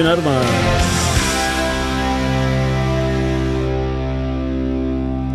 21 0.02 0.08
armas. 0.08 0.82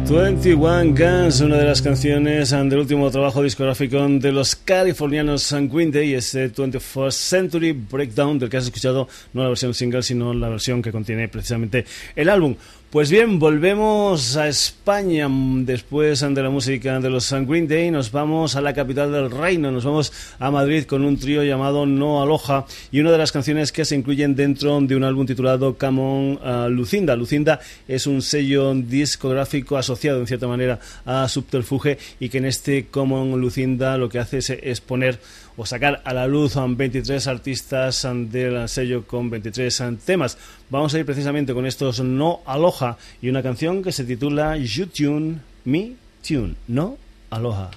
21 0.09 0.95
Guns, 0.95 1.41
una 1.41 1.57
de 1.57 1.65
las 1.65 1.82
canciones 1.82 2.51
del 2.51 2.78
último 2.78 3.11
trabajo 3.11 3.43
discográfico 3.43 4.07
de 4.07 4.32
los 4.32 4.55
californianos 4.55 5.53
Green 5.70 5.91
Day, 5.91 6.13
ese 6.13 6.51
21st 6.51 7.11
Century 7.11 7.72
Breakdown, 7.74 8.39
del 8.39 8.49
que 8.49 8.57
has 8.57 8.65
escuchado 8.65 9.07
no 9.34 9.43
la 9.43 9.49
versión 9.49 9.74
single, 9.74 10.03
sino 10.03 10.34
la 10.34 10.49
versión 10.49 10.82
que 10.82 10.91
contiene 10.91 11.28
precisamente 11.28 11.86
el 12.15 12.30
álbum. 12.30 12.55
Pues 12.89 13.11
bien, 13.11 13.38
volvemos 13.38 14.38
a 14.38 14.47
España 14.47 15.27
después 15.29 16.21
de 16.21 16.41
la 16.41 16.49
música 16.49 17.01
de 17.01 17.09
los 17.09 17.33
Green 17.33 17.67
Day. 17.67 17.91
Nos 17.91 18.13
vamos 18.13 18.55
a 18.55 18.61
la 18.61 18.73
capital 18.73 19.11
del 19.11 19.29
reino, 19.29 19.73
nos 19.73 19.83
vamos 19.83 20.13
a 20.39 20.49
Madrid 20.51 20.85
con 20.85 21.03
un 21.03 21.19
trío 21.19 21.43
llamado 21.43 21.85
No 21.85 22.21
Aloja 22.21 22.65
y 22.89 23.01
una 23.01 23.11
de 23.11 23.17
las 23.17 23.33
canciones 23.33 23.73
que 23.73 23.83
se 23.83 23.93
incluyen 23.93 24.38
dentro 24.38 24.79
de 24.79 24.95
un 24.95 25.03
álbum 25.03 25.25
titulado 25.25 25.77
Come 25.77 26.01
On 26.01 26.39
uh, 26.41 26.69
Lucinda. 26.69 27.17
Lucinda 27.17 27.59
es 27.89 28.07
un 28.07 28.21
sello 28.21 28.73
discográfico 28.73 29.75
asociado 29.75 30.21
en 30.21 30.27
cierta 30.27 30.47
manera 30.47 30.79
a 31.05 31.27
Subterfuge 31.27 31.97
y 32.21 32.29
que 32.29 32.38
en 32.38 32.45
este 32.45 32.85
Come 32.85 33.15
On 33.15 33.41
Lucinda 33.41 33.97
lo 33.97 34.07
que 34.07 34.19
hace 34.19 34.38
es 34.38 34.79
poner 34.79 35.19
o 35.57 35.65
sacar 35.65 36.01
a 36.05 36.13
la 36.13 36.27
luz 36.27 36.55
a 36.55 36.65
23 36.65 37.27
artistas 37.27 38.07
del 38.29 38.69
sello 38.69 39.05
con 39.05 39.29
23 39.29 39.83
temas. 40.05 40.37
Vamos 40.69 40.93
a 40.93 40.99
ir 40.99 41.05
precisamente 41.05 41.53
con 41.53 41.65
estos 41.65 41.99
No 41.99 42.41
Aloha 42.45 42.97
y 43.21 43.29
una 43.29 43.43
canción 43.43 43.83
que 43.83 43.91
se 43.91 44.05
titula 44.05 44.55
You 44.55 44.85
Tune, 44.85 45.39
Me 45.65 45.95
Tune, 46.25 46.55
No 46.67 46.97
Aloha. 47.31 47.71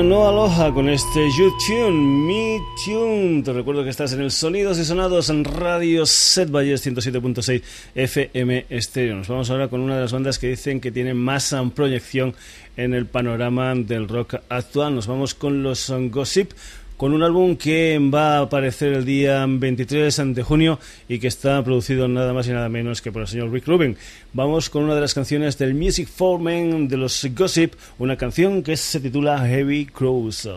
No 0.00 0.26
aloja 0.26 0.72
con 0.72 0.88
este 0.88 1.28
You 1.38 1.52
Tune, 1.66 1.90
Me 1.90 2.62
Tune. 2.82 3.42
Te 3.42 3.52
recuerdo 3.52 3.84
que 3.84 3.90
estás 3.90 4.14
en 4.14 4.22
el 4.22 4.30
Sonidos 4.30 4.78
y 4.78 4.86
Sonados 4.86 5.28
en 5.28 5.44
Radio 5.44 6.06
Set 6.06 6.50
Valles 6.50 6.86
107.6 6.86 7.62
FM 7.94 8.64
Estéreo. 8.70 9.16
Nos 9.16 9.28
vamos 9.28 9.50
ahora 9.50 9.68
con 9.68 9.82
una 9.82 9.96
de 9.96 10.00
las 10.00 10.12
bandas 10.12 10.38
que 10.38 10.48
dicen 10.48 10.80
que 10.80 10.92
tiene 10.92 11.12
más 11.12 11.54
proyección 11.74 12.34
en 12.78 12.94
el 12.94 13.04
panorama 13.04 13.74
del 13.74 14.08
rock 14.08 14.36
actual. 14.48 14.94
Nos 14.94 15.06
vamos 15.06 15.34
con 15.34 15.62
los 15.62 15.92
Gossip 16.10 16.52
con 16.96 17.12
un 17.12 17.22
álbum 17.22 17.56
que 17.56 17.98
va 18.12 18.38
a 18.38 18.40
aparecer 18.42 18.92
el 18.92 19.04
día 19.04 19.44
23 19.48 20.34
de 20.34 20.42
junio 20.42 20.78
y 21.08 21.18
que 21.18 21.28
está 21.28 21.62
producido 21.64 22.08
nada 22.08 22.32
más 22.32 22.46
y 22.48 22.50
nada 22.50 22.68
menos 22.68 23.02
que 23.02 23.12
por 23.12 23.22
el 23.22 23.28
señor 23.28 23.50
Rick 23.52 23.66
Rubin. 23.66 23.96
Vamos 24.32 24.70
con 24.70 24.84
una 24.84 24.94
de 24.94 25.00
las 25.00 25.14
canciones 25.14 25.58
del 25.58 25.74
Music 25.74 26.08
for 26.08 26.40
Men 26.40 26.88
de 26.88 26.96
los 26.96 27.26
Gossip, 27.34 27.74
una 27.98 28.16
canción 28.16 28.62
que 28.62 28.76
se 28.76 29.00
titula 29.00 29.46
Heavy 29.46 29.86
Crows. 29.86 30.48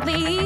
Please. 0.00 0.43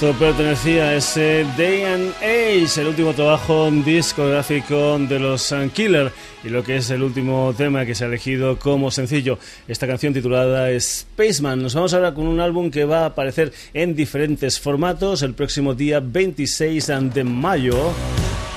Esto 0.00 0.12
pertenecía 0.12 0.90
a 0.90 0.94
ese 0.94 1.44
Day 1.56 1.82
and 1.82 2.14
Age, 2.18 2.80
el 2.80 2.86
último 2.86 3.14
trabajo 3.14 3.68
discográfico 3.68 4.96
de 4.96 5.18
los 5.18 5.52
Killer 5.74 6.12
y 6.44 6.50
lo 6.50 6.62
que 6.62 6.76
es 6.76 6.90
el 6.90 7.02
último 7.02 7.52
tema 7.56 7.84
que 7.84 7.96
se 7.96 8.04
ha 8.04 8.06
elegido 8.06 8.60
como 8.60 8.92
sencillo, 8.92 9.40
esta 9.66 9.88
canción 9.88 10.14
titulada 10.14 10.68
Spaceman. 10.78 11.60
Nos 11.60 11.74
vamos 11.74 11.94
ahora 11.94 12.14
con 12.14 12.28
un 12.28 12.38
álbum 12.38 12.70
que 12.70 12.84
va 12.84 13.00
a 13.00 13.06
aparecer 13.06 13.52
en 13.74 13.96
diferentes 13.96 14.60
formatos 14.60 15.22
el 15.22 15.34
próximo 15.34 15.74
día 15.74 15.98
26 15.98 16.86
de 17.12 17.24
mayo 17.24 17.92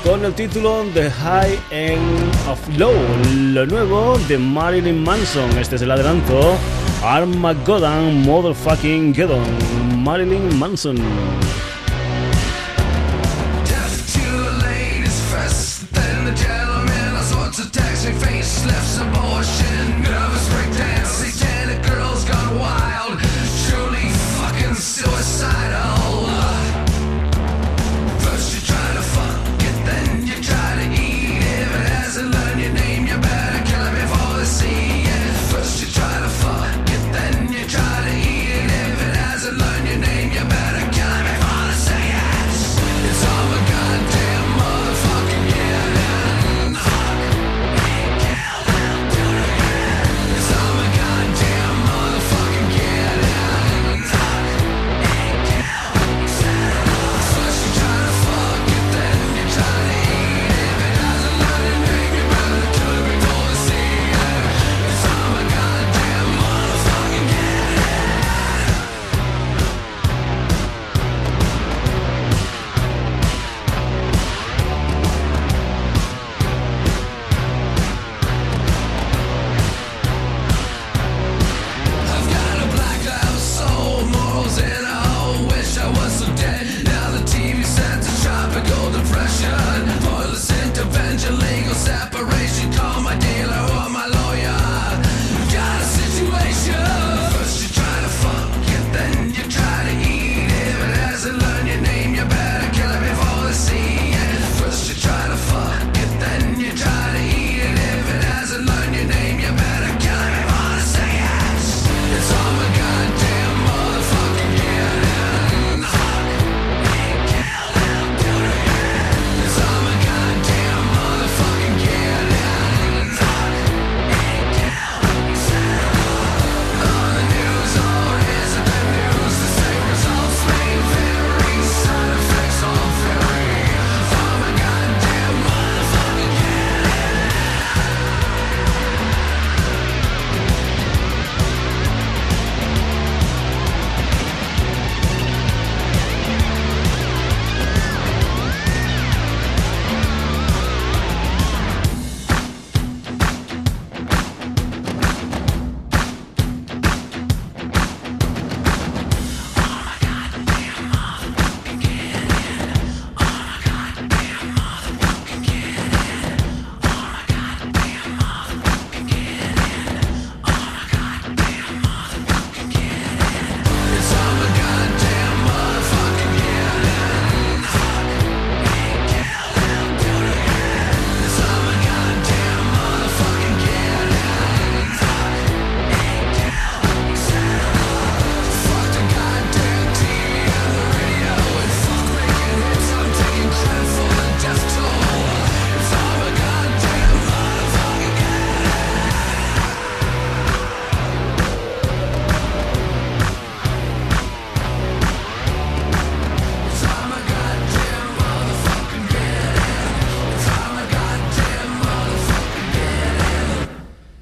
con 0.04 0.24
el 0.24 0.34
título 0.34 0.86
The 0.94 1.10
High 1.10 1.60
End 1.72 2.36
of 2.50 2.78
Low, 2.78 2.94
lo 3.52 3.66
nuevo 3.66 4.20
de 4.28 4.38
Marilyn 4.38 5.04
Manson. 5.04 5.58
Este 5.58 5.78
es 5.78 5.82
el 5.82 5.90
adelanto. 5.90 6.56
Armageddon 7.04 8.22
Motherfucking 8.22 9.16
Geddon, 9.16 9.42
Marilyn 10.04 10.58
Manson. 10.58 10.98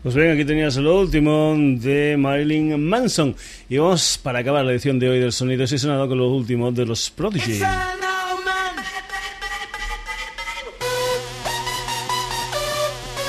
Pues 0.10 0.24
bien, 0.24 0.32
aquí 0.34 0.44
tenías 0.44 0.76
lo 0.78 1.02
último 1.02 1.54
de 1.56 2.18
Marilyn 2.18 2.84
Manson. 2.84 3.36
Y 3.70 3.78
vamos 3.78 4.18
para 4.18 4.40
acabar 4.40 4.66
la 4.66 4.72
edición 4.72 4.98
de 4.98 5.08
hoy 5.08 5.20
del 5.20 5.32
Sonido 5.32 5.66
y 5.66 5.68
Sonado 5.68 6.08
con 6.08 6.18
lo 6.18 6.30
último 6.30 6.72
de 6.72 6.84
los 6.84 7.12
Prodigy. 7.12 7.62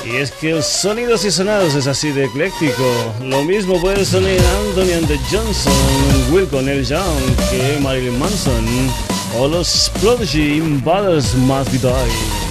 Y 0.07 0.15
es 0.15 0.31
que 0.31 0.49
el 0.49 0.63
Sonidos 0.63 1.23
y 1.23 1.29
Sonados 1.29 1.75
es 1.75 1.85
así 1.85 2.11
de 2.13 2.25
ecléctico. 2.25 3.13
Lo 3.25 3.43
mismo 3.43 3.79
puede 3.79 4.03
sonar 4.03 4.31
Anthony 4.31 4.93
and 4.97 5.07
the 5.07 5.19
Johnson, 5.29 5.71
Will 6.33 6.47
Connell 6.47 6.83
Young 6.83 7.21
que 7.51 7.79
Marilyn 7.79 8.17
Manson. 8.17 8.65
O 9.37 9.47
los 9.47 9.91
Prodigy 10.01 10.61
Brothers 10.83 11.35
Must 11.35 11.71
Be 11.71 11.77
Die. 11.77 12.50